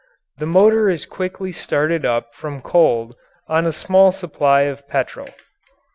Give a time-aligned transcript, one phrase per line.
[0.39, 3.15] The motor is quickly started up from cold
[3.47, 5.27] on a small supply of petrol.